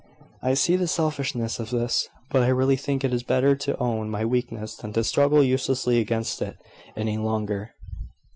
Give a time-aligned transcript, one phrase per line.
[0.41, 4.09] I see the selfishness of this; but I really think it is better to own
[4.09, 6.57] my weakness than to struggle uselessly against it
[6.97, 7.75] any longer."